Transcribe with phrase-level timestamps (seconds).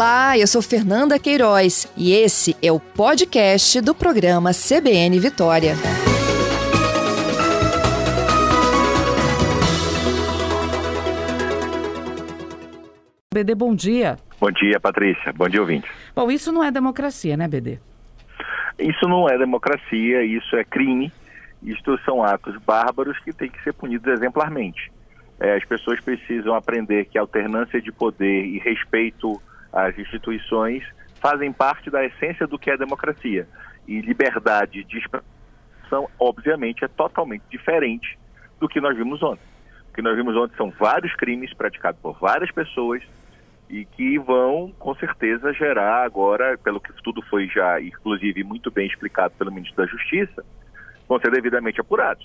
[0.00, 5.74] Olá, eu sou Fernanda Queiroz e esse é o podcast do programa CBN Vitória.
[13.34, 14.16] BD, bom dia.
[14.40, 15.34] Bom dia, Patrícia.
[15.34, 15.86] Bom dia, ouvinte.
[16.16, 17.78] Bom, isso não é democracia, né, BD?
[18.78, 21.12] Isso não é democracia, isso é crime.
[21.62, 24.90] Isto são atos bárbaros que têm que ser punidos exemplarmente.
[25.38, 29.38] É, as pessoas precisam aprender que alternância de poder e respeito
[29.72, 30.84] às instituições
[31.20, 33.46] fazem parte da essência do que é democracia.
[33.86, 38.18] E liberdade de expressão, obviamente, é totalmente diferente
[38.58, 39.44] do que nós vimos ontem.
[39.90, 43.02] O que nós vimos ontem são vários crimes praticados por várias pessoas
[43.68, 48.86] e que vão, com certeza, gerar agora, pelo que tudo foi já, inclusive, muito bem
[48.86, 50.44] explicado pelo ministro da Justiça,
[51.10, 52.24] vão ser devidamente apurados.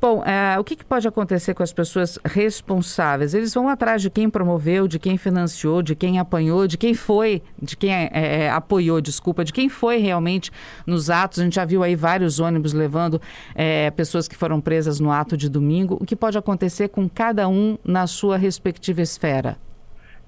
[0.00, 3.34] Bom, é, o que, que, pode acontecer com as pessoas responsáveis?
[3.34, 7.42] Eles vão atrás de quem promoveu, de quem financiou, de quem apanhou, de quem foi,
[7.60, 10.52] de quem é, é, apoiou, desculpa, de quem foi realmente
[10.86, 11.40] nos atos.
[11.40, 13.20] A gente já viu aí vários ônibus levando
[13.56, 15.98] é, pessoas que foram presas no ato de domingo.
[16.00, 19.56] O que pode acontecer com cada um na sua respectiva esfera?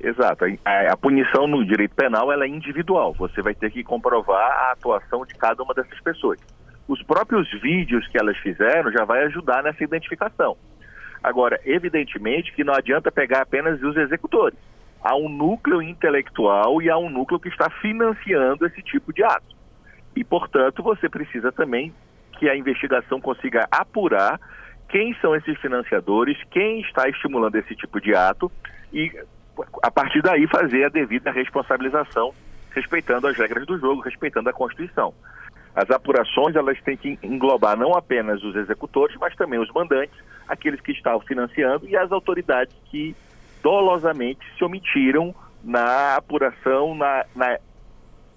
[0.01, 0.45] Exato.
[0.64, 3.14] A, a, punição no direito penal ela é individual.
[3.19, 6.41] Você vai ter que comprovar a atuação de cada uma dessas pessoas.
[6.87, 10.57] Os próprios vídeos que elas fizeram já vai ajudar nessa identificação.
[11.23, 14.59] Agora, evidentemente que não adianta pegar apenas os executores.
[15.03, 19.55] Há um núcleo intelectual e há um núcleo que está financiando esse tipo de ato.
[20.15, 21.93] E, portanto, você precisa também
[22.39, 24.39] que a investigação consiga apurar
[24.89, 28.51] quem são esses financiadores, quem está estimulando esse tipo de ato
[28.93, 29.11] e
[29.83, 32.35] a partir daí fazer a devida responsabilização,
[32.71, 35.15] respeitando as regras do jogo, respeitando a Constituição.
[35.75, 40.80] As apurações elas têm que englobar não apenas os executores, mas também os mandantes, aqueles
[40.80, 43.14] que estavam financiando e as autoridades que
[43.62, 47.58] dolosamente se omitiram na apuração, na, na,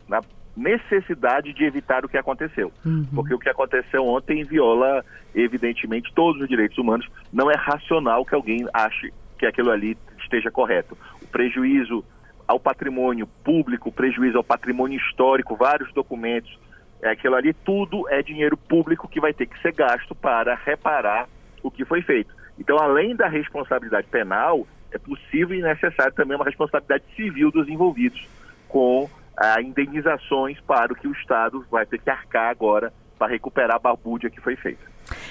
[0.08, 0.22] na
[0.56, 2.72] necessidade de evitar o que aconteceu.
[2.84, 3.06] Uhum.
[3.14, 5.06] Porque o que aconteceu ontem viola,
[5.36, 7.08] evidentemente, todos os direitos humanos.
[7.32, 10.98] Não é racional que alguém ache que aquilo ali esteja correto.
[11.22, 12.04] O prejuízo
[12.48, 16.58] ao patrimônio público, prejuízo ao patrimônio histórico, vários documentos,
[17.02, 21.28] é aquilo ali, tudo é dinheiro público que vai ter que ser gasto para reparar
[21.62, 22.34] o que foi feito.
[22.60, 28.28] Então, além da responsabilidade penal, é possível e necessário também uma responsabilidade civil dos envolvidos,
[28.68, 33.76] com ah, indenizações para o que o Estado vai ter que arcar agora para recuperar
[33.76, 34.86] a barbúdia que foi feita.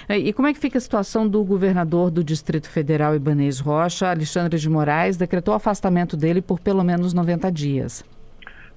[0.08, 4.08] É, e como é que fica a situação do governador do Distrito Federal, Ibanez Rocha,
[4.08, 8.04] Alexandre de Moraes, decretou o afastamento dele por pelo menos 90 dias?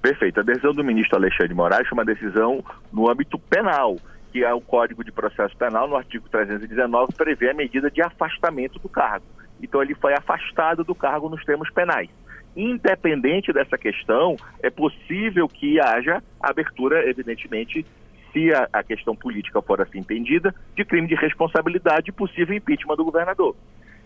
[0.00, 0.40] Perfeito.
[0.40, 3.96] A decisão do ministro Alexandre de Moraes foi uma decisão no âmbito penal,
[4.32, 8.78] que é o Código de Processo Penal, no artigo 319, prevê a medida de afastamento
[8.78, 9.26] do cargo.
[9.62, 12.08] Então ele foi afastado do cargo nos termos penais.
[12.56, 17.84] Independente dessa questão, é possível que haja abertura, evidentemente,
[18.32, 22.96] se a, a questão política for assim entendida, de crime de responsabilidade e possível impeachment
[22.96, 23.54] do governador.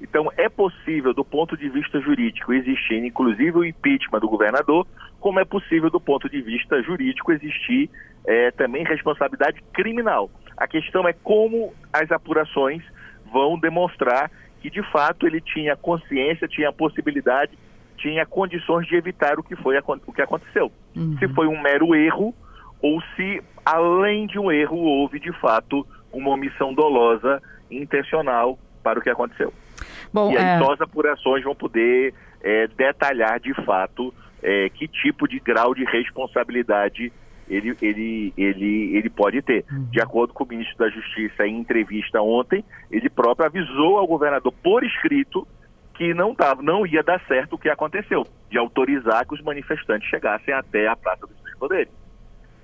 [0.04, 4.86] Então, é possível, do ponto de vista jurídico, existir inclusive o impeachment do governador,
[5.18, 7.88] como é possível, do ponto de vista jurídico, existir
[8.26, 10.30] é, também responsabilidade criminal.
[10.58, 12.82] A questão é como as apurações
[13.32, 17.58] vão demonstrar que, de fato, ele tinha consciência, tinha possibilidade,
[17.96, 20.70] tinha condições de evitar o que foi o que aconteceu.
[20.94, 21.16] Uhum.
[21.18, 22.34] Se foi um mero erro
[22.82, 29.02] ou se, além de um erro, houve, de fato, uma omissão dolosa intencional para o
[29.02, 29.50] que aconteceu.
[30.14, 30.58] Bom, e aí é...
[30.58, 35.84] só as apurações vão poder é, detalhar de fato é, que tipo de grau de
[35.84, 37.12] responsabilidade
[37.48, 39.64] ele, ele, ele, ele pode ter.
[39.70, 39.88] Uhum.
[39.90, 44.52] De acordo com o ministro da Justiça, em entrevista ontem, ele próprio avisou ao governador
[44.62, 45.46] por escrito
[45.94, 50.08] que não, tava, não ia dar certo o que aconteceu, de autorizar que os manifestantes
[50.08, 51.92] chegassem até a Praça dos Três Poderes.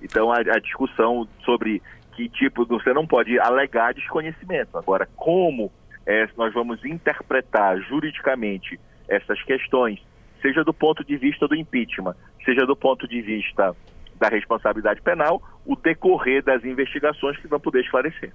[0.00, 1.82] Então, a, a discussão sobre
[2.14, 4.78] que tipo, você não pode alegar desconhecimento.
[4.78, 5.70] Agora, como
[6.06, 8.78] é, nós vamos interpretar juridicamente
[9.08, 10.00] essas questões,
[10.40, 12.14] seja do ponto de vista do impeachment,
[12.44, 13.74] seja do ponto de vista
[14.18, 18.32] da responsabilidade penal, o decorrer das investigações que vão poder esclarecer.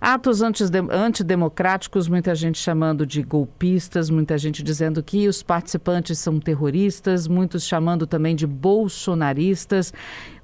[0.00, 7.26] Atos antidemocráticos, muita gente chamando de golpistas, muita gente dizendo que os participantes são terroristas,
[7.26, 9.92] muitos chamando também de bolsonaristas.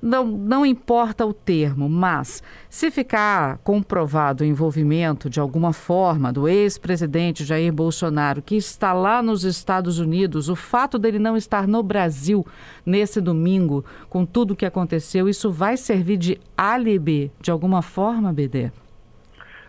[0.02, 6.48] Não, não importa o termo, mas se ficar comprovado o envolvimento de alguma forma do
[6.48, 11.82] ex-presidente Jair Bolsonaro, que está lá nos Estados Unidos, o fato dele não estar no
[11.82, 12.46] Brasil
[12.86, 18.32] nesse domingo, com tudo o que aconteceu, isso vai servir de álibi de alguma forma,
[18.32, 18.70] BD?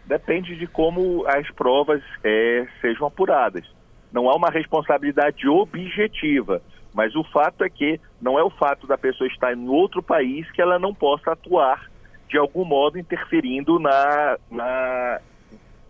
[0.06, 3.66] Depende de como as provas é, sejam apuradas.
[4.12, 6.62] Não há uma responsabilidade objetiva.
[6.94, 10.50] Mas o fato é que não é o fato da pessoa estar em outro país
[10.52, 11.90] que ela não possa atuar
[12.28, 15.20] de algum modo interferindo na, na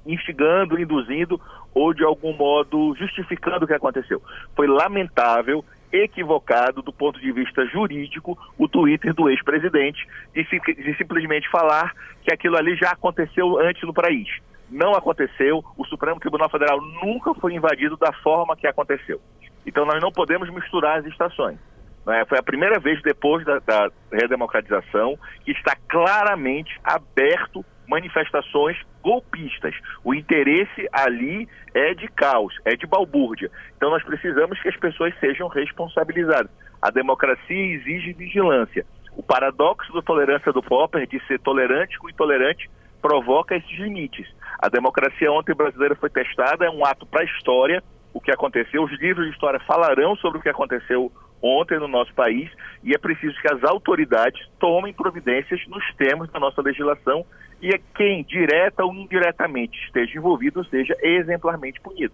[0.06, 1.40] instigando, induzindo
[1.74, 4.22] ou de algum modo justificando o que aconteceu.
[4.56, 11.50] Foi lamentável, equivocado do ponto de vista jurídico o Twitter do ex-presidente de, de, simplesmente
[11.50, 11.94] falar
[12.24, 14.28] que aquilo ali já aconteceu antes no país.
[14.70, 19.20] Não aconteceu, o Supremo Tribunal Federal nunca foi invadido da forma que aconteceu.
[19.66, 21.58] Então nós não podemos misturar as estações.
[22.06, 22.26] Né?
[22.28, 29.76] Foi a primeira vez depois da, da redemocratização que está claramente aberto manifestações golpistas.
[30.02, 33.52] O interesse ali é de caos, é de balbúrdia.
[33.76, 36.50] Então nós precisamos que as pessoas sejam responsabilizadas.
[36.82, 38.86] A democracia exige vigilância.
[39.16, 42.70] O paradoxo da tolerância do Popper de ser tolerante com intolerante
[43.02, 44.28] provoca esses limites.
[44.58, 47.84] A democracia ontem brasileira foi testada, é um ato para a história,
[48.14, 48.84] o que aconteceu.
[48.84, 51.12] Os livros de história falarão sobre o que aconteceu
[51.42, 52.50] ontem no nosso país
[52.84, 57.26] e é preciso que as autoridades tomem providências nos termos da nossa legislação
[57.62, 62.14] e quem, direta ou indiretamente, esteja envolvido seja exemplarmente punido.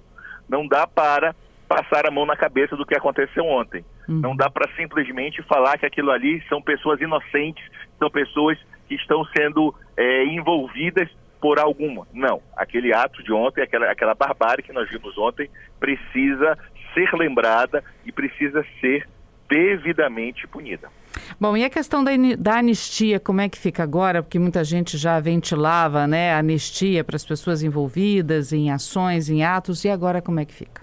[0.50, 1.36] Não dá para
[1.68, 3.84] passar a mão na cabeça do que aconteceu ontem.
[4.08, 4.20] Uhum.
[4.20, 7.64] Não dá para simplesmente falar que aquilo ali são pessoas inocentes,
[8.00, 8.58] são pessoas
[8.88, 11.10] que estão sendo é, envolvidas
[11.42, 12.08] por alguma.
[12.14, 12.42] Não.
[12.56, 16.58] Aquele ato de ontem, aquela, aquela barbárie que nós vimos ontem, precisa
[16.94, 19.08] ser lembrada e precisa ser
[19.50, 20.90] devidamente punida.
[21.40, 24.22] Bom, e a questão da, da, anistia, como é que fica agora?
[24.22, 29.44] Porque muita gente já ventilava né, a anistia para as pessoas envolvidas em ações, em
[29.44, 30.82] atos, e agora como é que fica?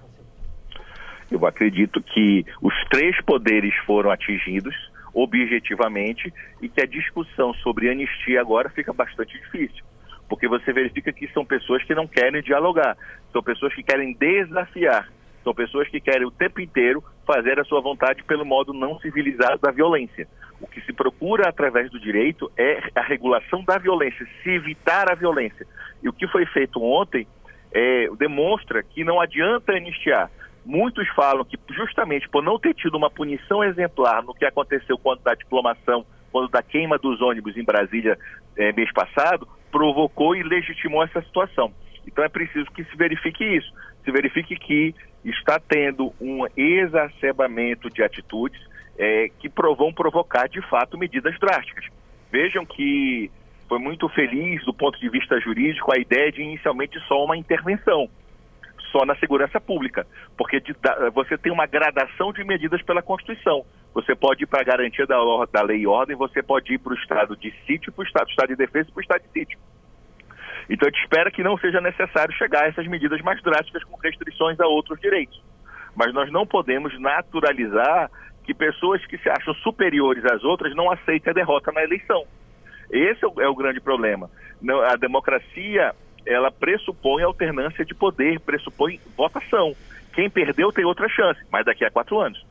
[1.30, 4.74] Eu acredito que os três poderes foram atingidos
[5.12, 9.84] objetivamente e que a discussão sobre anistia agora fica bastante difícil.
[10.28, 12.96] Porque você verifica que são pessoas que não querem dialogar,
[13.32, 15.08] são pessoas que querem desafiar
[15.44, 19.58] são pessoas que querem o tempo inteiro fazer a sua vontade pelo modo não civilizado
[19.58, 20.28] da violência.
[20.60, 25.14] O que se procura através do direito é a regulação da violência, se evitar a
[25.14, 25.66] violência.
[26.02, 27.26] E o que foi feito ontem
[27.72, 30.30] é, demonstra que não adianta anistiar.
[30.64, 35.22] Muitos falam que justamente por não ter tido uma punição exemplar no que aconteceu quando
[35.22, 38.18] da diplomação, quando da queima dos ônibus em Brasília
[38.56, 41.72] é, mês passado, provocou e legitimou essa situação.
[42.06, 43.72] Então é preciso que se verifique isso,
[44.04, 44.94] se verifique que
[45.24, 48.60] está tendo um exacerbamento de atitudes
[48.98, 51.86] é, que vão provocar, de fato, medidas drásticas.
[52.30, 53.30] Vejam que
[53.68, 58.08] foi muito feliz, do ponto de vista jurídico, a ideia de inicialmente só uma intervenção,
[58.92, 60.06] só na segurança pública,
[60.36, 63.64] porque de, da, você tem uma gradação de medidas pela Constituição.
[63.92, 65.16] Você pode ir para a garantia da,
[65.50, 68.28] da lei e ordem, você pode ir para o estado de sítio, para o estado,
[68.28, 69.58] estado de defesa e para o estado de sítio.
[70.68, 73.96] Então a gente espera que não seja necessário chegar a essas medidas mais drásticas com
[73.96, 75.40] restrições a outros direitos.
[75.94, 78.10] Mas nós não podemos naturalizar
[78.44, 82.24] que pessoas que se acham superiores às outras não aceitem a derrota na eleição.
[82.90, 84.30] Esse é o, é grande problema.
[84.90, 85.94] A democracia
[86.26, 89.74] ela pressupõe alternância de poder, pressupõe votação.
[90.14, 92.44] Quem perdeu tem outra chance, mas daqui a quatro anos.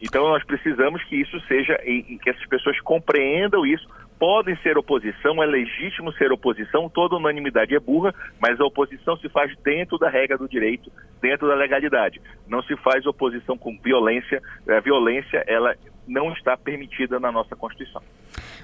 [0.00, 3.86] Então nós precisamos que isso seja, que essas pessoas compreendam isso,
[4.20, 9.30] podem ser oposição, é legítimo ser oposição, toda unanimidade é burra, mas a oposição se
[9.30, 12.20] faz dentro da regra do direito, dentro da legalidade.
[12.46, 14.42] Não se faz oposição com violência.
[14.68, 15.74] A violência, ela
[16.06, 18.02] não está permitida na nossa Constituição.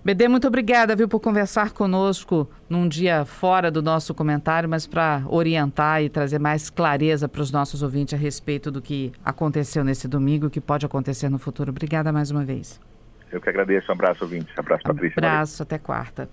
[0.04, 5.22] BD, muito obrigada, viu, por conversar conosco num dia fora do nosso comentário, mas para
[5.26, 10.06] orientar e trazer mais clareza para os nossos ouvintes a respeito do que aconteceu nesse
[10.06, 11.70] domingo e o que pode acontecer no futuro.
[11.70, 12.78] Obrigada mais uma vez.
[13.30, 13.90] Eu que agradeço.
[13.90, 14.52] Um abraço, ouvinte.
[14.56, 15.20] Um abraço, Patrícia.
[15.20, 16.28] Um abraço, até quarta.